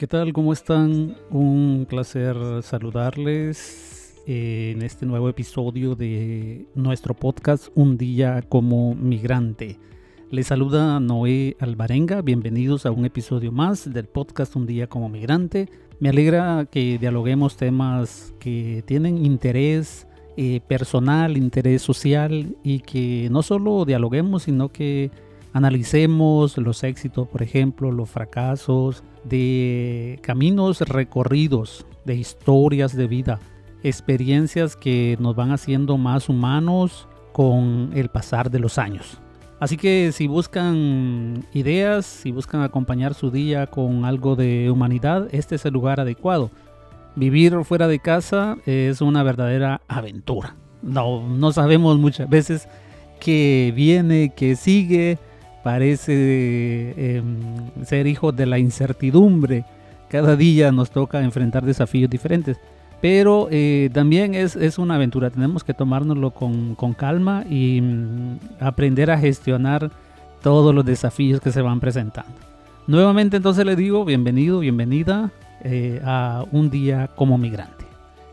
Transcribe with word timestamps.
¿Qué 0.00 0.06
tal? 0.06 0.32
¿Cómo 0.32 0.54
están? 0.54 1.14
Un 1.28 1.86
placer 1.86 2.34
saludarles 2.62 4.14
en 4.26 4.80
este 4.80 5.04
nuevo 5.04 5.28
episodio 5.28 5.94
de 5.94 6.64
nuestro 6.74 7.12
podcast 7.12 7.68
Un 7.74 7.98
día 7.98 8.40
como 8.48 8.94
migrante. 8.94 9.78
Les 10.30 10.46
saluda 10.46 11.00
Noé 11.00 11.54
Alvarenga, 11.60 12.22
bienvenidos 12.22 12.86
a 12.86 12.92
un 12.92 13.04
episodio 13.04 13.52
más 13.52 13.92
del 13.92 14.06
podcast 14.06 14.56
Un 14.56 14.64
día 14.64 14.86
como 14.86 15.10
migrante. 15.10 15.68
Me 15.98 16.08
alegra 16.08 16.64
que 16.64 16.96
dialoguemos 16.96 17.58
temas 17.58 18.32
que 18.40 18.82
tienen 18.86 19.22
interés 19.22 20.06
eh, 20.38 20.62
personal, 20.66 21.36
interés 21.36 21.82
social 21.82 22.56
y 22.64 22.80
que 22.80 23.28
no 23.30 23.42
solo 23.42 23.84
dialoguemos, 23.84 24.44
sino 24.44 24.70
que 24.70 25.10
analicemos 25.52 26.56
los 26.58 26.84
éxitos, 26.84 27.28
por 27.28 27.42
ejemplo, 27.42 27.90
los 27.90 28.08
fracasos, 28.08 29.02
de 29.24 30.18
caminos 30.22 30.80
recorridos, 30.80 31.86
de 32.04 32.16
historias 32.16 32.96
de 32.96 33.06
vida, 33.06 33.40
experiencias 33.82 34.76
que 34.76 35.16
nos 35.20 35.36
van 35.36 35.52
haciendo 35.52 35.98
más 35.98 36.28
humanos 36.28 37.08
con 37.32 37.90
el 37.94 38.08
pasar 38.08 38.50
de 38.50 38.60
los 38.60 38.78
años. 38.78 39.20
Así 39.58 39.76
que 39.76 40.10
si 40.12 40.26
buscan 40.26 41.46
ideas, 41.52 42.06
si 42.06 42.30
buscan 42.30 42.62
acompañar 42.62 43.12
su 43.12 43.30
día 43.30 43.66
con 43.66 44.06
algo 44.06 44.34
de 44.34 44.70
humanidad, 44.70 45.28
este 45.32 45.56
es 45.56 45.66
el 45.66 45.74
lugar 45.74 46.00
adecuado. 46.00 46.50
Vivir 47.14 47.62
fuera 47.64 47.86
de 47.86 47.98
casa 47.98 48.56
es 48.64 49.02
una 49.02 49.22
verdadera 49.22 49.82
aventura. 49.86 50.56
No, 50.82 51.28
no 51.28 51.52
sabemos 51.52 51.98
muchas 51.98 52.30
veces 52.30 52.68
qué 53.20 53.70
viene, 53.76 54.32
qué 54.34 54.56
sigue, 54.56 55.18
parece 55.62 57.16
em, 57.16 57.84
ser 57.84 58.06
hijo 58.06 58.32
de 58.32 58.46
la 58.46 58.58
incertidumbre. 58.58 59.64
Cada 60.08 60.36
día 60.36 60.72
nos 60.72 60.90
toca 60.90 61.22
enfrentar 61.22 61.64
desafíos 61.64 62.10
diferentes. 62.10 62.58
Pero 63.00 63.48
eh, 63.50 63.88
también 63.92 64.34
es, 64.34 64.56
una 64.78 64.96
aventura, 64.96 65.30
tenemos 65.30 65.64
que 65.64 65.72
tomárnoslo 65.72 66.32
con, 66.32 66.74
calma 66.94 67.44
y 67.48 67.80
mm, 67.80 68.38
aprender 68.60 69.10
a 69.10 69.18
gestionar 69.18 69.90
todos 70.42 70.74
los 70.74 70.84
desafíos 70.84 71.40
que 71.40 71.50
se 71.50 71.62
van 71.62 71.80
presentando. 71.80 72.32
Nuevamente 72.86 73.38
entonces 73.38 73.64
le 73.64 73.76
digo 73.76 74.04
bienvenido, 74.04 74.60
bienvenida 74.60 75.30
eh, 75.62 76.00
a 76.04 76.44
un 76.52 76.70
día 76.70 77.08
como 77.14 77.38
migrante. 77.38 77.86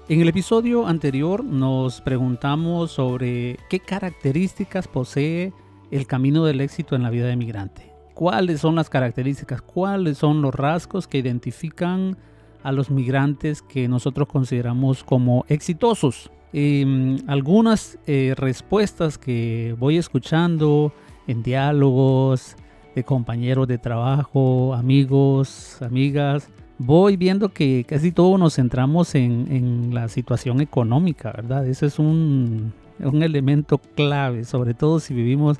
En 0.09 0.22
el 0.22 0.30
episodio 0.30 0.88
anterior 0.88 1.44
nos 1.44 2.02
preguntamos 2.02 2.91
sobre 2.91 3.58
qué 3.69 3.80
características 3.80 4.88
posee 4.88 5.53
el 5.91 6.07
camino 6.07 6.45
del 6.45 6.61
éxito 6.61 6.95
en 6.95 7.03
la 7.03 7.09
vida 7.09 7.27
de 7.27 7.35
migrante. 7.35 7.93
¿Cuáles 8.13 8.61
son 8.61 8.75
las 8.75 8.89
características? 8.89 9.61
¿Cuáles 9.61 10.17
son 10.17 10.41
los 10.41 10.55
rasgos 10.55 11.07
que 11.07 11.19
identifican 11.19 12.17
a 12.63 12.71
los 12.71 12.89
migrantes 12.89 13.61
que 13.61 13.88
nosotros 13.88 14.27
consideramos 14.27 15.03
como 15.03 15.45
exitosos? 15.49 16.31
Em, 16.52 17.17
algunas 17.27 17.99
eh, 18.07 18.33
respuestas 18.35 19.19
que 19.19 19.75
voy 19.77 19.97
escuchando 19.97 20.94
en 21.27 21.44
diálogos 21.44 22.55
de 22.95 23.03
compañeros 23.03 23.67
de 23.67 23.77
trabajo, 23.77 24.73
amigos, 24.73 25.79
amigas, 25.83 26.49
voy 26.79 27.17
viendo 27.17 27.49
que 27.49 27.85
casi 27.88 28.11
todos 28.11 28.39
nos 28.39 28.55
centramos 28.55 29.13
en, 29.13 29.94
la 29.94 30.07
situación 30.07 30.61
económica, 30.61 31.31
¿verdad? 31.31 31.67
Ese 31.67 31.85
es 31.85 31.99
un 31.99 32.73
elemento 32.99 33.77
clave, 33.77 34.44
sobre 34.44 34.73
todo 34.73 34.99
si 34.99 35.13
vivimos 35.13 35.59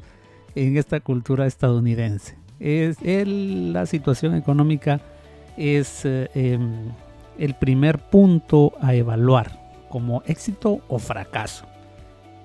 en 0.58 0.78
esta 0.78 1.00
cultura 1.00 1.46
estadounidense. 1.46 2.36
Es 2.60 2.98
la 3.04 3.86
situación 3.86 4.36
económica 4.36 5.00
es 5.58 6.06
eh, 6.06 6.30
em, 6.34 6.92
el 7.38 7.54
primer 7.56 8.00
punto 8.00 8.74
a 8.82 8.96
evaluar 8.96 9.60
como 9.90 10.24
éxito 10.26 10.82
o 10.88 11.00
fracaso. 11.00 11.66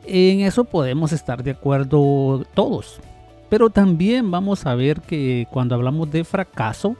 En 0.07 0.41
eso 0.41 0.65
podemos 0.65 1.13
estar 1.13 1.43
de 1.43 1.53
acuerdo 1.53 2.45
todos. 2.55 3.01
Pero 3.49 3.71
también 3.71 4.31
vamos 4.31 4.67
a 4.67 4.75
ver 4.75 5.01
que 5.01 5.47
cuando 5.51 5.75
hablamos 5.75 6.11
de 6.11 6.25
fracaso, 6.25 6.97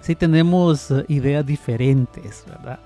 si 0.00 0.14
tenemos 0.14 0.92
ideas 1.08 1.44
diferentes, 1.44 2.44
¿verdad? 2.48 2.80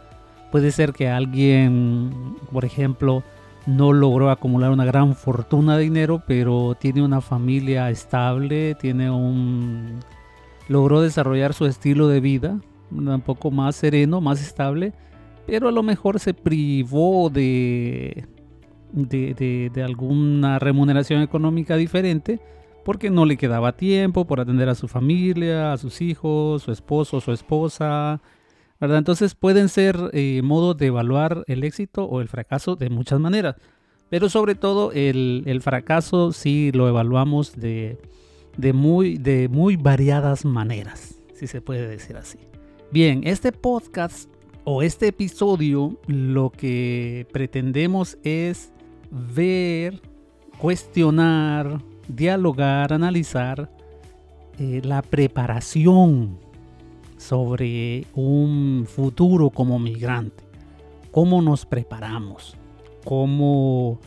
Puede 0.50 0.72
ser 0.72 0.92
que 0.92 1.08
alguien, 1.08 2.36
por 2.52 2.64
ejemplo, 2.64 3.22
no 3.66 3.92
logró 3.92 4.30
acumular 4.30 4.70
una 4.70 4.84
gran 4.84 5.14
fortuna 5.14 5.76
de 5.76 5.84
dinero, 5.84 6.22
pero 6.26 6.76
tiene 6.78 7.02
una 7.02 7.20
familia 7.20 7.90
estable, 7.90 8.74
tiene 8.74 9.10
un 9.10 10.00
logró 10.68 11.00
desarrollar 11.00 11.52
su 11.52 11.66
estilo 11.66 12.08
de 12.08 12.20
vida 12.20 12.60
un 12.90 13.20
poco 13.20 13.50
más 13.50 13.76
sereno, 13.76 14.20
más 14.20 14.40
estable, 14.40 14.92
pero 15.46 15.68
a 15.68 15.72
lo 15.72 15.82
mejor 15.82 16.18
se 16.20 16.34
privó 16.34 17.30
de, 17.30 18.26
de, 18.92 19.70
de 19.72 19.82
alguna 19.82 20.58
remuneración 20.58 21.22
económica 21.22 21.76
diferente 21.76 22.40
porque 22.84 23.10
no 23.10 23.24
le 23.24 23.36
quedaba 23.36 23.76
tiempo 23.76 24.26
por 24.26 24.40
atender 24.40 24.68
a 24.68 24.74
su 24.74 24.88
familia, 24.88 25.72
a 25.72 25.78
sus 25.78 26.00
hijos, 26.00 26.62
su 26.62 26.72
esposo, 26.72 27.20
su 27.20 27.32
esposa, 27.32 28.20
entonces 28.80 29.34
pueden 29.34 29.68
ser 29.68 29.96
eh, 30.12 30.40
modos 30.42 30.76
de 30.78 30.86
evaluar 30.86 31.44
el 31.46 31.64
éxito 31.64 32.04
o 32.04 32.20
el 32.20 32.28
fracaso 32.28 32.76
de 32.76 32.88
muchas 32.88 33.20
maneras, 33.20 33.56
pero 34.08 34.28
sobre 34.28 34.54
todo 34.54 34.90
el, 34.92 35.60
fracaso 35.62 36.32
sí 36.32 36.72
lo 36.72 36.88
evaluamos 36.88 37.54
de, 37.54 37.98
muy, 38.72 39.18
de 39.18 39.48
muy 39.48 39.76
variadas 39.76 40.44
maneras, 40.44 41.14
si 41.34 41.46
se 41.46 41.60
puede 41.60 41.86
decir 41.88 42.16
así. 42.16 42.38
Bien, 42.90 43.20
este 43.24 43.52
podcast 43.52 44.28
o 44.64 44.82
este 44.82 45.08
episodio 45.08 45.98
lo 46.06 46.50
que 46.50 47.26
pretendemos 47.32 48.18
es 48.24 48.72
ver, 49.10 50.00
cuestionar, 50.58 51.82
dialogar, 52.08 52.92
analizar 52.92 53.70
eh, 54.58 54.80
la 54.84 55.02
preparación 55.02 56.49
sobre 57.20 58.06
un 58.14 58.86
futuro 58.88 59.50
como 59.50 59.78
migrante. 59.78 60.42
¿Cómo 61.10 61.42
nos 61.42 61.66
preparamos? 61.66 62.56
¿Cómo 63.04 64.00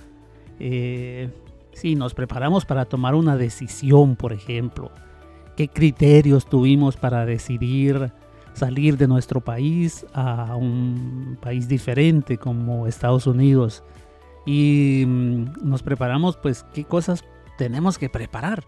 eh, 0.59 1.29
si 1.73 1.95
nos 1.95 2.15
preparamos 2.15 2.65
para 2.65 2.85
tomar 2.85 3.13
una 3.13 3.37
decisión, 3.37 4.15
por 4.15 4.33
ejemplo? 4.33 4.91
¿Qué 5.55 5.67
criterios 5.67 6.47
tuvimos 6.47 6.97
para 6.97 7.25
decidir 7.25 8.11
salir 8.53 8.97
de 8.97 9.07
nuestro 9.07 9.41
país 9.41 10.05
a 10.13 10.55
un 10.55 11.37
país 11.39 11.67
diferente 11.67 12.39
como 12.39 12.87
Estados 12.87 13.27
Unidos? 13.27 13.83
Y 14.45 15.03
mm, 15.05 15.53
nos 15.61 15.83
preparamos, 15.83 16.35
pues, 16.37 16.65
¿qué 16.73 16.83
cosas 16.83 17.23
tenemos 17.59 17.99
que 17.99 18.09
preparar? 18.09 18.63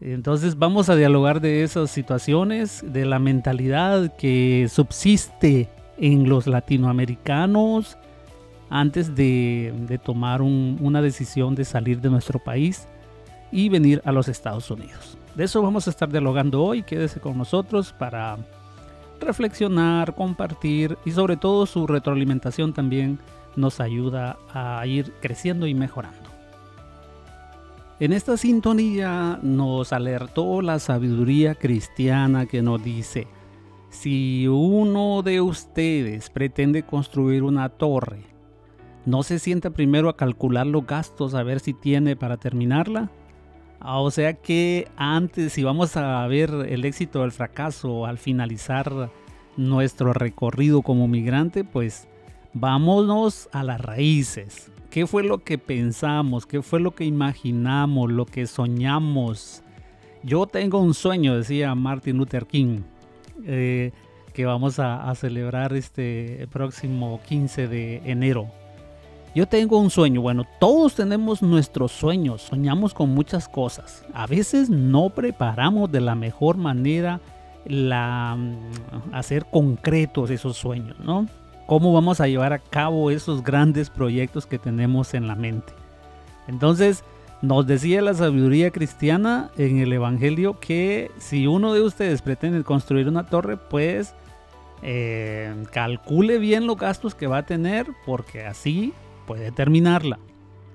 Entonces 0.00 0.58
vamos 0.58 0.88
a 0.88 0.96
dialogar 0.96 1.40
de 1.40 1.62
esas 1.62 1.90
situaciones, 1.90 2.84
de 2.86 3.04
la 3.04 3.18
mentalidad 3.18 4.14
que 4.16 4.68
subsiste 4.70 5.68
en 5.96 6.28
los 6.28 6.46
latinoamericanos 6.46 7.96
antes 8.70 9.14
de, 9.14 10.00
tomar 10.04 10.42
una 10.42 11.00
decisión 11.00 11.54
de 11.54 11.64
salir 11.64 12.00
de 12.00 12.10
nuestro 12.10 12.38
país 12.38 12.88
y 13.52 13.68
venir 13.68 14.02
a 14.04 14.12
los 14.12 14.28
Estados 14.28 14.70
Unidos. 14.70 15.16
De 15.36 15.44
eso 15.44 15.62
vamos 15.62 15.86
a 15.86 15.90
estar 15.90 16.10
dialogando 16.10 16.62
hoy. 16.62 16.82
Quédese 16.82 17.20
con 17.20 17.38
nosotros 17.38 17.92
para 17.92 18.36
reflexionar, 19.20 20.14
compartir 20.14 20.98
y 21.04 21.12
sobre 21.12 21.36
todo 21.36 21.66
su 21.66 21.86
retroalimentación 21.86 22.72
también 22.72 23.18
nos 23.56 23.80
ayuda 23.80 24.36
a 24.52 24.84
ir 24.86 25.12
creciendo 25.20 25.66
y 25.66 25.74
mejorando. 25.74 26.33
En 28.00 28.12
esta 28.12 28.36
sintonía 28.36 29.38
nos 29.40 29.92
alertó 29.92 30.60
la 30.62 30.80
sabiduría 30.80 31.54
cristiana 31.54 32.44
que 32.46 32.60
nos 32.60 32.82
dice, 32.82 33.28
si 33.88 34.48
uno 34.48 35.22
de 35.22 35.40
ustedes 35.40 36.28
pretende 36.28 36.82
construir 36.82 37.44
una 37.44 37.68
torre, 37.68 38.24
¿no 39.06 39.22
se 39.22 39.38
sienta 39.38 39.70
primero 39.70 40.08
a 40.08 40.16
calcular 40.16 40.66
los 40.66 40.84
gastos 40.84 41.34
a 41.34 41.44
ver 41.44 41.60
si 41.60 41.72
tiene 41.72 42.16
para 42.16 42.36
terminarla? 42.36 43.10
Ah, 43.78 44.00
o 44.00 44.10
sea 44.10 44.34
que 44.34 44.88
antes, 44.96 45.52
si 45.52 45.62
vamos 45.62 45.96
a 45.96 46.26
ver 46.26 46.50
el 46.68 46.84
éxito 46.84 47.20
o 47.20 47.24
el 47.24 47.30
fracaso 47.30 48.06
al 48.06 48.18
finalizar 48.18 49.10
nuestro 49.56 50.12
recorrido 50.12 50.82
como 50.82 51.06
migrante, 51.06 51.62
pues 51.62 52.08
vámonos 52.54 53.48
a 53.52 53.62
las 53.62 53.80
raíces. 53.80 54.73
¿Qué 54.94 55.08
fue 55.08 55.24
lo 55.24 55.38
que 55.38 55.58
pensamos? 55.58 56.46
¿Qué 56.46 56.62
fue 56.62 56.78
lo 56.78 56.94
que 56.94 57.04
imaginamos? 57.04 58.12
¿Lo 58.12 58.26
que 58.26 58.46
soñamos? 58.46 59.64
Yo 60.22 60.46
tengo 60.46 60.78
un 60.78 60.94
sueño, 60.94 61.36
decía 61.36 61.74
Martin 61.74 62.16
Luther 62.16 62.46
King, 62.46 62.82
eh, 63.44 63.90
que 64.32 64.44
vamos 64.44 64.78
a, 64.78 65.12
celebrar 65.16 65.72
este 65.72 66.46
próximo 66.52 67.20
15 67.26 67.66
de 67.66 68.02
enero. 68.04 68.46
Yo 69.34 69.48
tengo 69.48 69.80
un 69.80 69.90
sueño. 69.90 70.20
Bueno, 70.20 70.44
todos 70.60 70.94
tenemos 70.94 71.42
nuestros 71.42 71.90
sueños. 71.90 72.42
Soñamos 72.42 72.94
con 72.94 73.10
muchas 73.10 73.48
cosas. 73.48 74.04
A 74.14 74.28
veces 74.28 74.70
no 74.70 75.10
preparamos 75.10 75.90
de 75.90 76.02
la 76.02 76.14
mejor 76.14 76.56
manera 76.56 77.20
la, 77.66 78.36
mm, 78.38 79.12
hacer 79.12 79.46
concretos 79.46 80.30
esos 80.30 80.56
sueños, 80.56 81.00
¿no? 81.00 81.26
Cómo 81.66 81.92
vamos 81.92 82.20
a 82.20 82.28
llevar 82.28 82.52
a 82.52 82.58
cabo 82.58 83.10
esos 83.10 83.42
grandes 83.42 83.90
proyectos 83.90 84.46
que 84.46 84.58
tenemos 84.58 85.14
en 85.14 85.26
la 85.26 85.34
mente. 85.34 85.72
Entonces, 86.46 87.04
nos 87.42 87.66
decía 87.66 88.02
la 88.02 88.14
sabiduría 88.14 88.70
cristiana 88.70 89.50
en 89.56 89.78
el 89.78 89.92
Evangelio 89.92 90.58
que 90.60 91.10
si 91.18 91.46
uno 91.46 91.74
de 91.74 91.82
ustedes 91.82 92.22
pretende 92.22 92.64
construir 92.64 93.08
una 93.08 93.26
torre, 93.26 93.56
pues 93.56 94.14
eh, 94.82 95.54
calcule 95.72 96.38
bien 96.38 96.66
los 96.66 96.76
gastos 96.76 97.14
que 97.14 97.26
va 97.26 97.38
a 97.38 97.46
tener 97.46 97.86
porque 98.06 98.44
así 98.44 98.92
puede 99.26 99.52
terminarla. 99.52 100.18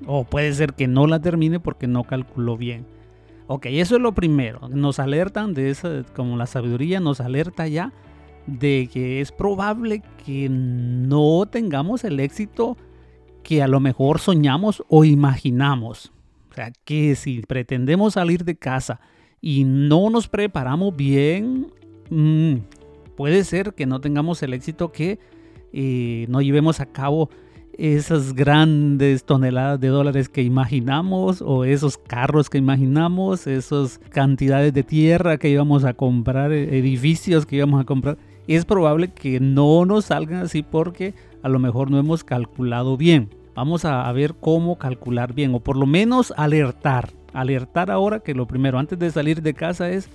O 0.06 0.24
puede 0.24 0.54
ser 0.54 0.74
que 0.74 0.88
no 0.88 1.08
la 1.08 1.20
termine 1.20 1.60
porque 1.60 1.88
no 1.88 2.04
calculó 2.04 2.58
bien. 2.58 2.86
Ok, 3.48 3.66
eso 3.68 3.96
es 3.96 4.02
lo 4.02 4.14
primero. 4.14 4.70
Nos 4.70 5.00
alertan 5.00 5.54
de 5.54 5.72
eso, 5.72 6.04
como 6.16 6.38
la 6.38 6.46
sabiduría 6.46 7.00
nos 7.00 7.20
alerta 7.20 7.68
ya 7.68 7.92
de 8.50 8.90
que 8.92 9.22
es 9.22 9.32
probable 9.32 10.02
que 10.26 10.48
no 10.50 11.46
tengamos 11.50 12.04
el 12.04 12.20
éxito 12.20 12.78
que 13.44 13.62
a 13.62 13.68
lo 13.68 13.80
mejor 13.80 14.20
soñamos 14.20 14.84
o 14.90 15.06
imaginamos. 15.06 16.12
O 16.52 16.54
sea, 16.54 16.72
que 16.86 17.16
si 17.16 17.42
pretendemos 17.42 18.14
salir 18.14 18.44
de 18.44 18.58
casa 18.58 19.00
y 19.42 19.64
no 19.64 20.10
nos 20.10 20.28
preparamos 20.28 20.96
bien, 20.96 21.68
mm, 22.10 22.56
puede 23.16 23.44
ser 23.44 23.74
que 23.74 23.86
no 23.86 24.02
tengamos 24.02 24.42
el 24.44 24.54
éxito 24.54 24.92
que 24.92 25.20
eh, 25.72 26.26
no 26.30 26.42
llevemos 26.42 26.80
a 26.80 26.88
cabo 26.88 27.30
esas 27.80 28.34
grandes 28.34 29.24
toneladas 29.24 29.80
de 29.80 29.88
dólares 29.88 30.28
que 30.28 30.42
imaginamos 30.42 31.42
o 31.42 31.64
esos 31.64 31.98
carros 31.98 32.50
que 32.50 32.58
imaginamos, 32.58 33.48
esas 33.48 34.00
cantidades 34.10 34.74
de 34.74 34.84
tierra 34.84 35.38
que 35.38 35.50
íbamos 35.50 35.86
a 35.86 35.94
comprar, 35.94 36.52
e-, 36.52 36.78
edificios 36.78 37.46
que 37.46 37.56
íbamos 37.56 37.80
a 37.80 37.86
comprar. 37.86 38.18
Es 38.56 38.66
probable 38.66 39.10
que 39.10 39.40
no 39.40 39.86
nos 39.86 40.06
salgan 40.06 40.42
así 40.42 40.64
porque 40.64 41.14
a 41.44 41.50
lo 41.50 41.60
mejor 41.60 41.92
no 41.92 42.00
hemos 42.00 42.24
calculado 42.24 42.98
bien. 42.98 43.30
Vamos 43.54 43.86
a, 43.86 44.12
ver 44.12 44.34
cómo 44.40 44.80
calcular 44.80 45.34
bien 45.34 45.54
o 45.54 45.60
por 45.60 45.78
lo 45.78 45.86
menos 45.86 46.34
alertar. 46.36 47.12
Alertar 47.32 47.92
ahora 47.92 48.22
que 48.22 48.34
lo 48.34 48.48
primero 48.48 48.80
antes 48.80 48.98
de 48.98 49.12
salir 49.12 49.44
de 49.44 49.54
casa 49.54 49.92
es 49.92 50.10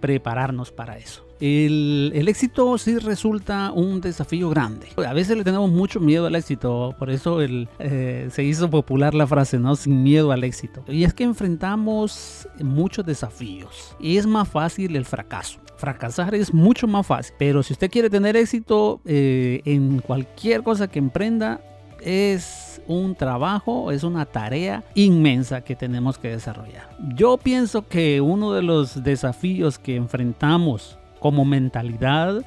prepararnos 0.00 0.72
para 0.72 0.96
eso. 0.96 1.26
El, 1.40 2.10
éxito 2.26 2.78
sí 2.78 2.96
resulta 2.96 3.70
un 3.70 4.00
desafío 4.00 4.48
grande. 4.48 4.86
A 5.06 5.12
veces 5.12 5.36
le 5.36 5.44
tenemos 5.44 5.70
mucho 5.70 6.00
miedo 6.00 6.24
al 6.24 6.36
éxito, 6.36 6.94
por 6.98 7.10
eso 7.10 7.42
eh, 7.42 8.28
se 8.30 8.44
hizo 8.44 8.70
popular 8.70 9.12
la 9.12 9.26
frase, 9.26 9.58
¿no? 9.58 9.76
Sin 9.76 10.02
miedo 10.02 10.32
al 10.32 10.42
éxito. 10.42 10.82
Y 10.88 11.04
es 11.04 11.12
que 11.12 11.24
enfrentamos 11.24 12.48
muchos 12.62 13.04
desafíos 13.04 13.94
y 14.00 14.16
es 14.16 14.26
más 14.26 14.48
fácil 14.48 14.96
el 14.96 15.04
fracaso. 15.04 15.63
Fracasar 15.84 16.34
es 16.34 16.54
mucho 16.54 16.86
más 16.86 17.06
fácil, 17.06 17.34
pero 17.38 17.62
si 17.62 17.74
usted 17.74 17.90
quiere 17.90 18.08
tener 18.08 18.38
éxito 18.38 19.02
eh, 19.04 19.60
en 19.66 19.98
cualquier 19.98 20.62
cosa 20.62 20.88
que 20.88 20.98
emprenda, 20.98 21.60
es 22.00 22.80
un 22.86 23.14
trabajo, 23.14 23.92
es 23.92 24.02
una 24.02 24.24
tarea 24.24 24.82
inmensa 24.94 25.60
que 25.60 25.76
tenemos 25.76 26.16
que 26.16 26.28
desarrollar. 26.28 26.88
Yo 27.14 27.36
pienso 27.36 27.86
que 27.86 28.22
uno 28.22 28.54
de 28.54 28.62
los 28.62 29.04
desafíos 29.04 29.78
que 29.78 29.96
enfrentamos 29.96 30.96
como 31.20 31.44
mentalidad 31.44 32.46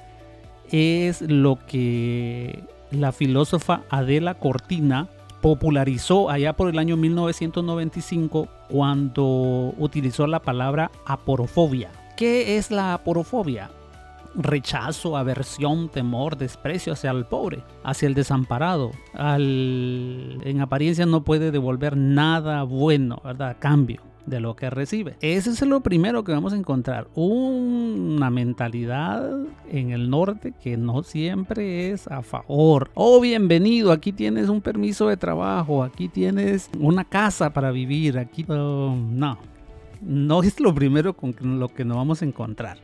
es 0.72 1.22
lo 1.22 1.60
que 1.68 2.64
la 2.90 3.12
filósofa 3.12 3.84
Adela 3.92 4.34
Cortina 4.34 5.10
popularizó 5.44 6.32
allá 6.32 6.54
por 6.54 6.70
el 6.70 6.80
año 6.80 6.98
1995 6.98 8.48
cuando 8.68 9.76
utilizó 9.78 10.26
la 10.26 10.40
palabra 10.40 10.90
aporofobia. 11.06 11.92
¿Qué 12.18 12.58
es 12.58 12.72
la 12.72 12.96
aporofobia? 12.96 13.70
Rechazo, 14.34 15.16
aversión, 15.16 15.88
temor, 15.88 16.36
desprecio 16.36 16.94
hacia 16.94 17.12
el 17.12 17.26
pobre, 17.26 17.62
hacia 17.84 18.08
el 18.08 18.16
desamparado. 18.16 18.90
Al, 19.14 20.40
en 20.44 20.60
apariencia 20.60 21.06
no 21.06 21.24
puede 21.24 21.52
devolver 21.52 21.96
nada 21.96 22.64
bueno, 22.64 23.22
¿verdad? 23.24 23.50
A 23.50 23.60
cambio 23.60 24.02
de 24.26 24.40
lo 24.40 24.56
que 24.56 24.72
recibe. 24.72 25.16
Ese 25.22 25.52
es 25.52 25.62
lo 25.62 25.82
primero 25.82 26.24
que 26.24 26.32
vamos 26.32 26.54
a 26.54 26.58
encontrar. 26.58 27.08
Una 27.14 28.32
mentalidad 28.32 29.30
en 29.70 29.92
el 29.92 30.10
norte 30.10 30.56
que 30.60 30.76
no 30.76 31.04
siempre 31.04 31.92
es 31.92 32.08
a 32.08 32.24
favor. 32.24 32.90
Oh, 32.96 33.22
bienvenido, 33.22 33.92
aquí 33.92 34.12
tienes 34.12 34.50
un 34.50 34.62
permiso 34.62 35.08
de 35.08 35.18
trabajo, 35.18 35.84
aquí 35.84 36.08
tienes 36.08 36.72
una 36.80 37.06
casa 37.06 37.54
para 37.54 37.70
vivir, 37.70 38.18
aquí 38.18 38.44
oh, 38.50 38.96
no. 38.98 39.38
No 40.02 40.44
es 40.44 40.60
lo 40.60 40.74
primero 40.74 41.14
con 41.14 41.36
lo 41.60 41.70
que 41.70 41.86
nos 41.86 41.98
vamos 41.98 42.22
a 42.22 42.26
encontrar. 42.26 42.78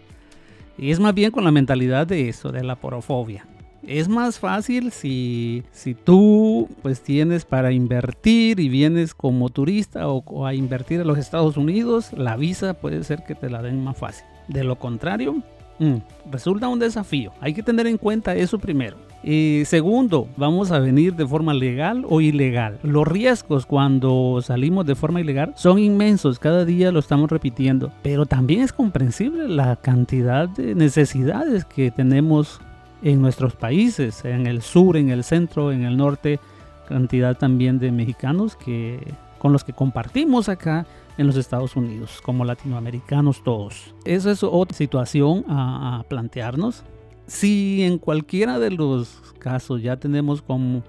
Y 0.77 0.91
es 0.91 0.99
más 0.99 1.13
bien 1.13 1.31
con 1.31 1.43
la 1.43 1.51
mentalidad 1.51 2.07
de 2.07 2.29
eso, 2.29 2.51
de 2.51 2.63
la 2.63 2.75
porofobia. 2.75 3.45
Es 3.85 4.07
más 4.07 4.39
fácil 4.39 4.91
si, 4.91 5.63
si 5.71 5.93
tú 5.93 6.69
pues 6.81 7.01
tienes 7.01 7.43
para 7.43 7.73
invertir 7.73 8.59
y 8.61 8.69
vienes 8.69 9.13
como 9.13 9.49
turista 9.49 10.07
o, 10.07 10.45
a 10.45 10.53
invertir 10.53 11.01
en 11.01 11.07
los 11.07 11.17
Estados 11.17 11.57
Unidos, 11.57 12.13
la 12.13 12.37
visa 12.37 12.75
puede 12.75 13.03
ser 13.03 13.23
que 13.25 13.35
te 13.35 13.49
la 13.49 13.61
den 13.61 13.83
más 13.83 13.97
fácil. 13.97 14.25
De 14.47 14.63
lo 14.63 14.77
contrario, 14.77 15.35
mm, 15.79 15.97
resulta 16.31 16.69
un 16.69 16.79
desafío. 16.79 17.33
Hay 17.41 17.53
que 17.53 17.61
tener 17.61 17.85
en 17.87 17.97
cuenta 17.97 18.35
eso 18.35 18.57
primero. 18.57 18.95
Y 19.23 19.63
segundo, 19.65 20.27
vamos 20.35 20.71
a 20.71 20.79
venir 20.79 21.15
de 21.15 21.25
forma 21.25 21.53
legal 21.53 22.05
o 22.09 22.19
ilegal. 22.19 22.79
Los 22.83 23.07
riesgos 23.07 23.65
cuando 23.65 24.41
salimos 24.43 24.85
de 24.85 24.95
forma 24.95 25.21
ilegal 25.21 25.53
son 25.55 25.79
inmensos, 25.79 26.39
cada 26.39 26.65
día 26.65 26.91
lo 26.91 26.99
estamos 26.99 27.31
repitiendo, 27.31 27.91
pero 28.01 28.25
también 28.25 28.61
es 28.61 28.73
comprensible 28.73 29.47
la 29.47 29.77
cantidad 29.77 30.49
de 30.49 30.75
necesidades 30.75 31.63
que 31.63 31.89
tenemos 31.89 32.59
en 33.01 33.21
nuestros 33.21 33.55
países, 33.55 34.25
en 34.25 34.45
el 34.45 34.61
sur, 34.61 34.97
en 34.97 35.09
el 35.09 35.23
centro, 35.23 35.71
en 35.71 35.83
el 35.83 35.95
norte, 35.95 36.39
cantidad 36.87 37.37
también 37.37 37.79
de 37.79 37.91
mexicanos 37.91 38.55
que 38.57 38.99
con 39.39 39.51
los 39.51 39.63
que 39.63 39.73
compartimos 39.73 40.47
acá 40.47 40.85
en 41.17 41.27
los 41.27 41.35
Estados 41.35 41.75
Unidos, 41.75 42.21
como 42.23 42.45
latinoamericanos 42.45 43.43
todos. 43.43 43.93
Esa 44.05 44.31
es 44.31 44.41
otra 44.43 44.75
situación 44.75 45.43
a 45.49 46.03
plantearnos. 46.07 46.83
Si 47.27 47.83
en 47.83 47.97
cualquiera 47.97 48.59
de 48.59 48.71
los 48.71 49.21
casos 49.39 49.81
ya 49.81 49.97
tenemos 49.97 50.41
como 50.41 50.83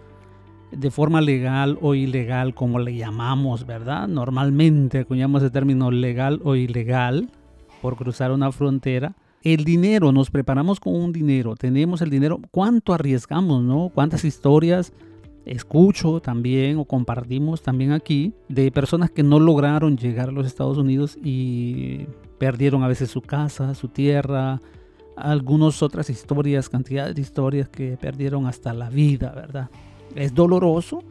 de 0.73 0.91
forma 0.91 1.21
legal 1.21 1.79
o 1.81 1.95
ilegal, 1.95 2.55
como 2.55 2.79
le 2.79 2.97
llamamos, 2.97 3.67
¿verdad? 3.67 4.09
Normalmente 4.09 5.01
acuñamos 5.01 5.43
el 5.43 5.53
término 5.53 5.91
legal 5.91 6.41
o 6.45 6.57
ilegal 6.57 7.31
por 7.81 7.97
cruzar 7.97 8.33
una 8.33 8.51
frontera 8.51 9.15
el 9.45 9.65
dinero, 9.65 10.11
nos 10.11 10.31
preparamos 10.31 10.81
con 10.81 10.97
un 10.97 11.13
dinero, 11.13 11.55
tenemos 11.55 12.01
el 12.01 12.09
dinero, 12.09 12.41
¿cuánto 12.51 12.95
arriesgamos, 12.95 13.63
no? 13.63 13.91
¿Cuántas 13.95 14.25
historias 14.25 14.95
escucho 15.45 16.21
también 16.21 16.79
o 16.79 16.87
compartimos 16.87 17.61
también 17.63 17.93
aquí 17.93 18.33
de 18.49 18.73
personas 18.73 19.11
que 19.11 19.23
no 19.23 19.39
lograron 19.39 19.99
llegar 19.99 20.31
a 20.31 20.33
los 20.33 20.47
Estados 20.47 20.79
Unidos 20.79 21.19
y 21.23 22.07
perdieron 22.39 22.83
a 22.83 22.89
veces 22.89 23.11
su 23.11 23.21
casa, 23.21 23.75
su 23.75 23.89
tierra, 23.89 24.63
algunas 25.17 25.83
otras 25.83 26.11
historias, 26.11 26.69
cantidades 26.69 27.15
de 27.15 27.23
historias 27.23 27.69
que 27.69 27.97
perdieron 27.97 28.47
hasta 28.47 28.73
la 28.73 28.91
vida, 28.91 29.33
¿verdad? 29.35 29.71
Es 30.15 30.35
doloroso, 30.35 31.03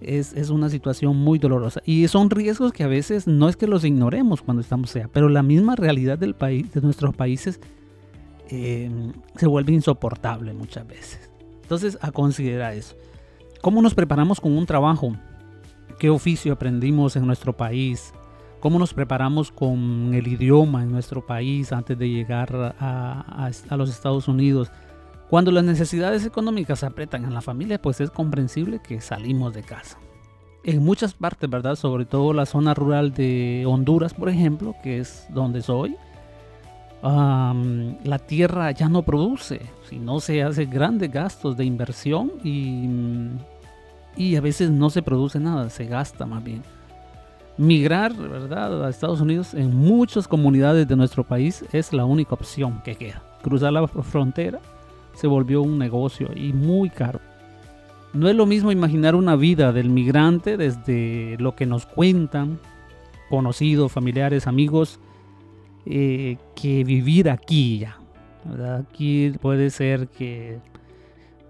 es, 0.00 0.32
es, 0.34 0.50
una 0.50 0.68
situación 0.68 1.16
muy 1.16 1.38
dolorosa. 1.38 1.80
Y 1.84 2.06
son 2.08 2.30
riesgos 2.30 2.72
que 2.72 2.84
a 2.84 2.88
veces 2.88 3.26
no 3.26 3.48
es 3.48 3.56
que 3.56 3.66
los 3.66 3.84
ignoremos 3.84 4.42
cuando 4.42 4.60
estamos 4.60 4.94
allá, 4.96 5.08
pero 5.12 5.28
la 5.28 5.42
misma 5.42 5.76
realidad 5.76 6.18
del 6.18 6.34
país, 6.34 6.72
de 6.72 6.80
nuestros 6.80 7.14
países, 7.14 7.60
eh, 8.50 8.90
se 9.36 9.46
vuelve 9.46 9.72
insoportable 9.72 10.52
muchas 10.52 10.86
veces. 10.86 11.30
Entonces, 11.62 11.98
a 12.02 12.12
considerar 12.12 12.74
eso. 12.74 12.96
¿Cómo 13.62 13.80
nos 13.80 13.94
preparamos 13.94 14.40
con 14.40 14.56
un 14.56 14.66
trabajo? 14.66 15.16
¿Qué 15.98 16.10
oficio 16.10 16.52
aprendimos 16.52 17.16
en 17.16 17.26
nuestro 17.26 17.56
país? 17.56 18.12
¿Cómo 18.64 18.78
nos 18.78 18.94
preparamos 18.94 19.52
con 19.52 20.14
el 20.14 20.26
idioma 20.26 20.84
en 20.84 20.90
nuestro 20.90 21.20
país 21.26 21.70
antes 21.70 21.98
de 21.98 22.08
llegar 22.08 22.74
a, 22.80 23.50
a 23.68 23.76
los 23.76 23.90
Estados 23.90 24.26
Unidos? 24.26 24.70
Cuando 25.28 25.50
las 25.50 25.64
necesidades 25.64 26.24
económicas 26.24 26.82
apretan 26.82 27.26
en 27.26 27.34
la 27.34 27.42
familia, 27.42 27.78
pues 27.82 28.00
es 28.00 28.10
comprensible 28.10 28.80
que 28.82 29.02
salimos 29.02 29.52
de 29.52 29.64
casa. 29.64 29.98
En 30.62 30.82
muchas 30.82 31.12
partes, 31.12 31.50
¿verdad? 31.50 31.74
Sobre 31.74 32.06
todo 32.06 32.32
la 32.32 32.46
zona 32.46 32.72
rural 32.72 33.12
de 33.12 33.66
Honduras, 33.68 34.14
por 34.14 34.30
ejemplo, 34.30 34.74
que 34.82 34.98
es 34.98 35.26
donde 35.28 35.60
soy, 35.60 35.96
la 37.02 38.18
tierra 38.26 38.70
ya 38.70 38.88
no 38.88 39.02
produce, 39.02 39.60
si 39.90 39.98
no 39.98 40.20
se 40.20 40.42
hace 40.42 40.64
grandes 40.64 41.12
gastos 41.12 41.54
de 41.58 41.66
inversión 41.66 42.32
y, 42.42 42.88
y 44.16 44.36
a 44.36 44.40
veces 44.40 44.70
no 44.70 44.88
se 44.88 45.02
produce 45.02 45.38
nada, 45.38 45.68
se 45.68 45.84
gasta 45.84 46.24
más 46.24 46.42
bien. 46.42 46.62
Migrar, 47.56 48.14
¿verdad? 48.16 48.84
A 48.84 48.90
Estados 48.90 49.20
Unidos 49.20 49.54
en 49.54 49.76
muchas 49.76 50.26
comunidades 50.26 50.88
de 50.88 50.96
nuestro 50.96 51.22
país 51.22 51.64
es 51.72 51.92
la 51.92 52.04
única 52.04 52.34
opción 52.34 52.82
que 52.84 52.96
queda. 52.96 53.22
Cruzar 53.42 53.72
la 53.72 53.86
frontera 53.86 54.58
se 55.14 55.28
volvió 55.28 55.62
un 55.62 55.78
negocio 55.78 56.30
y 56.34 56.52
muy 56.52 56.90
caro. 56.90 57.20
No 58.12 58.28
es 58.28 58.34
lo 58.34 58.46
mismo 58.46 58.72
imaginar 58.72 59.14
una 59.14 59.36
vida 59.36 59.72
del 59.72 59.88
migrante 59.88 60.56
desde 60.56 61.36
lo 61.38 61.54
que 61.54 61.66
nos 61.66 61.86
cuentan 61.86 62.58
conocidos, 63.28 63.92
familiares, 63.92 64.46
amigos, 64.46 64.98
eh, 65.86 66.38
que 66.56 66.82
vivir 66.82 67.30
aquí 67.30 67.78
ya. 67.78 67.98
Aquí 68.78 69.32
puede 69.40 69.70
ser 69.70 70.08
que, 70.08 70.58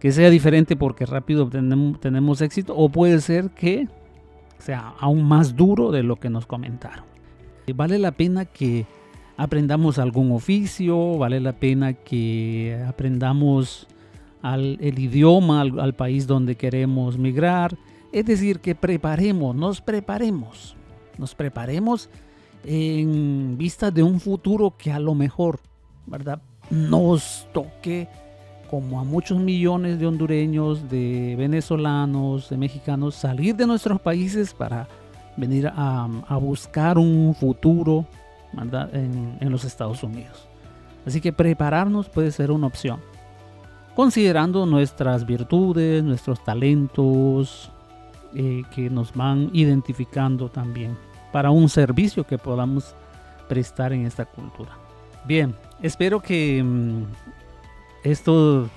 que 0.01 0.13
sea 0.13 0.29
diferente 0.31 0.77
porque 0.77 1.07
rápido 1.07 1.49
tenemos, 1.49 1.99
tenemos 1.99 2.41
éxito 2.41 2.75
o 2.77 2.89
puede 2.89 3.21
ser 3.21 3.51
que 3.51 3.89
sea 4.59 4.95
aún 4.99 5.25
más 5.25 5.57
duro 5.57 5.91
de 5.91 6.03
lo 6.03 6.17
que 6.17 6.31
nos 6.31 6.47
comentaron. 6.47 7.05
Vale 7.75 7.99
la 7.99 8.13
pena 8.13 8.45
que 8.45 8.87
aprendamos 9.37 9.99
algún 9.99 10.33
oficio, 10.33 11.19
vale 11.19 11.41
la 11.41 11.53
pena 11.53 11.95
que 11.95 12.83
aprendamos 12.87 13.87
el 14.43 14.99
idioma 14.99 15.63
al, 15.63 15.81
al 15.81 15.95
país 15.95 16.27
donde 16.27 16.57
queremos 16.57 17.19
migrar. 17.19 17.77
Es 18.13 18.27
decir, 18.27 18.61
que 18.61 18.75
preparemos, 18.75 19.57
nos 19.57 19.81
preparemos, 19.81 20.77
nos 21.19 21.35
preparemos 21.35 22.11
en 22.65 23.57
vista 23.59 23.91
de 23.91 24.03
un 24.03 24.21
futuro 24.21 24.75
que 24.77 24.93
a 24.93 24.99
lo 24.99 25.15
mejor, 25.15 25.61
¿verdad? 26.07 26.41
Nos 26.71 27.49
toque 27.53 28.09
como 28.71 29.01
a 29.01 29.05
muchos 29.05 29.39
millones 29.39 29.99
de 29.99 30.07
hondureños, 30.07 30.89
de 30.89 31.35
venezolanos, 31.37 32.49
de 32.51 32.57
mexicanos, 32.57 33.15
salir 33.15 33.55
de 33.55 33.67
nuestros 33.67 34.01
países 34.01 34.53
para 34.53 34.89
venir 35.37 35.71
a, 35.75 36.09
buscar 36.41 36.99
un 36.99 37.35
futuro 37.35 38.07
en, 38.93 39.51
los 39.51 39.65
Estados 39.65 40.03
Unidos. 40.03 40.49
Así 41.07 41.21
que 41.21 41.33
prepararnos 41.33 42.09
puede 42.09 42.31
ser 42.33 42.51
una 42.51 42.67
opción, 42.67 43.01
considerando 43.95 44.65
nuestras 44.67 45.27
virtudes, 45.27 46.03
nuestros 46.03 46.43
talentos, 46.43 47.71
eh, 48.35 48.63
que 48.75 48.91
nos 48.91 49.15
van 49.15 49.51
identificando 49.53 50.49
también 50.49 50.97
para 51.33 51.51
un 51.51 51.69
servicio 51.69 52.25
que 52.25 52.39
podamos 52.39 52.95
prestar 53.49 53.93
en 53.93 54.07
esta 54.07 54.25
cultura. 54.25 54.71
Bien, 55.25 55.55
espero 55.83 56.21
que 56.21 56.63
esto 58.05 58.69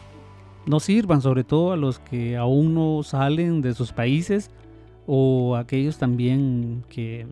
nos 0.65 0.83
sirvan 0.83 1.21
sobre 1.21 1.43
todo 1.43 1.73
a 1.73 1.77
los 1.77 1.99
que 1.99 2.35
aún 2.37 2.73
no 2.73 3.03
salen 3.03 3.61
de 3.61 3.73
sus 3.73 3.91
países 3.91 4.49
o 5.05 5.55
aquellos 5.55 5.97
también 5.97 6.83
que 6.89 7.27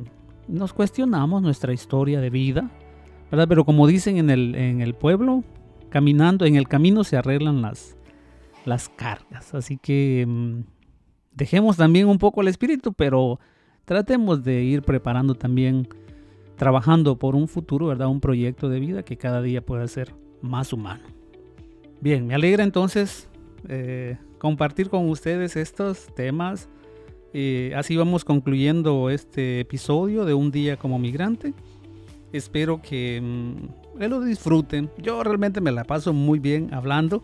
nos 0.47 0.73
cuestionamos 0.73 1.41
nuestra 1.41 1.73
historia 1.73 2.21
de 2.21 2.29
vida, 2.29 2.69
¿verdad? 3.31 3.47
Pero 3.47 3.65
como 3.65 3.87
dicen 3.87 4.17
en 4.17 4.29
el, 4.81 4.93
pueblo, 4.93 5.43
caminando, 5.89 6.45
en 6.45 6.55
el 6.55 6.67
camino 6.67 7.03
se 7.03 7.17
arreglan 7.17 7.61
las, 7.61 7.97
las 8.65 8.87
cargas. 8.89 9.53
Así 9.53 9.77
que 9.77 10.25
mmm, 10.27 10.61
dejemos 11.33 11.77
también 11.77 12.07
un 12.07 12.17
poco 12.17 12.41
el 12.41 12.47
espíritu, 12.47 12.93
pero 12.93 13.39
tratemos 13.85 14.43
de 14.43 14.63
ir 14.63 14.83
preparando 14.83 15.35
también, 15.35 15.87
trabajando 16.57 17.17
por 17.17 17.35
un 17.35 17.47
futuro, 17.47 17.87
¿verdad? 17.87 18.07
Un 18.07 18.21
proyecto 18.21 18.69
de 18.69 18.79
vida 18.79 19.03
que 19.03 19.17
cada 19.17 19.41
día 19.41 19.65
pueda 19.65 19.87
ser 19.87 20.13
más 20.41 20.71
humano. 20.71 21.14
Bien, 22.05 22.27
me 22.27 22.35
alegra 22.35 22.63
entonces 22.63 23.27
eh, 23.67 24.19
compartir 24.38 24.89
con 24.89 25.09
ustedes 25.09 25.55
estos 25.55 26.05
temas. 26.13 26.69
Eh, 27.33 27.74
así 27.75 27.97
vamos 27.97 28.24
concluyendo 28.24 29.09
este 29.09 29.62
episodio 29.62 30.24
de 30.24 30.35
Un 30.35 30.51
día 30.51 30.77
como 30.77 31.00
migrante. 31.00 31.55
Espero 32.31 32.79
que, 32.79 33.19
mmm, 33.24 34.00
lo 34.00 34.21
disfruten. 34.21 34.91
Yo 35.00 35.24
realmente 35.24 35.62
me 35.62 35.71
la 35.71 35.83
paso 35.83 36.13
muy 36.13 36.38
bien 36.38 36.71
hablando. 36.75 37.24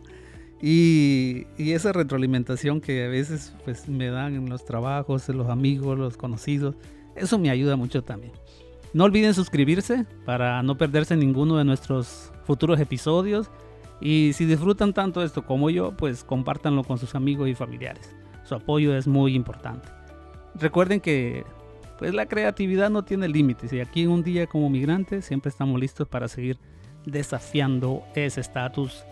Y, 0.59 1.45
y, 1.59 1.73
esa 1.73 1.93
retroalimentación 1.93 2.81
que 2.81 3.05
a 3.05 3.07
veces 3.07 3.53
pues, 3.63 3.87
me 3.87 4.07
dan 4.07 4.33
en 4.33 4.49
los 4.49 4.65
trabajos, 4.65 5.29
en 5.29 5.37
los 5.37 5.49
amigos, 5.49 5.95
los 5.95 6.17
conocidos, 6.17 6.73
eso 7.15 7.37
me 7.37 7.51
ayuda 7.51 7.75
mucho 7.75 8.03
también. 8.03 8.33
No 8.95 9.03
olviden 9.03 9.35
suscribirse 9.35 10.07
para 10.25 10.63
no 10.63 10.75
perderse 10.75 11.15
ninguno 11.15 11.57
de 11.57 11.65
nuestros 11.65 12.31
futuros 12.45 12.79
episodios. 12.79 13.51
Y 14.01 14.33
si 14.33 14.45
disfrutan 14.45 14.93
tanto 14.93 15.23
esto 15.23 15.45
como 15.45 15.69
yo, 15.69 15.95
pues 15.95 16.23
compártanlo 16.23 16.83
con 16.83 16.97
sus 16.97 17.15
amigos 17.15 17.47
y 17.47 17.55
familiares. 17.55 18.15
Su 18.43 18.55
apoyo 18.55 18.95
es 18.97 19.07
muy 19.07 19.35
importante. 19.35 19.87
Recuerden 20.55 20.99
que 20.99 21.45
pues 21.99 22.13
la 22.15 22.25
creatividad 22.25 22.89
no 22.89 23.03
tiene 23.03 23.27
límites 23.27 23.71
y 23.71 23.79
aquí 23.79 24.01
en 24.01 24.09
un 24.09 24.23
día 24.23 24.47
como 24.47 24.71
migrantes 24.71 25.23
siempre 25.23 25.49
estamos 25.49 25.79
listos 25.79 26.07
para 26.07 26.27
seguir 26.27 26.57
desafiando 27.05 28.03
ese 28.15 28.41
estatus 28.41 29.05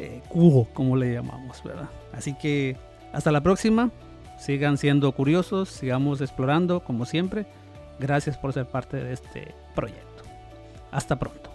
eh, 0.00 0.20
quo, 0.28 0.66
como 0.74 0.96
le 0.96 1.12
llamamos, 1.12 1.62
¿verdad? 1.62 1.88
Así 2.12 2.34
que 2.34 2.76
hasta 3.12 3.30
la 3.30 3.42
próxima. 3.42 3.90
Sigan 4.38 4.76
siendo 4.76 5.12
curiosos, 5.12 5.68
sigamos 5.68 6.20
explorando 6.20 6.80
como 6.80 7.04
siempre. 7.06 7.46
Gracias 8.00 8.36
por 8.36 8.52
ser 8.52 8.66
parte 8.66 8.96
de 8.96 9.12
este 9.12 9.54
proyecto. 9.76 10.24
Hasta 10.90 11.16
pronto. 11.16 11.51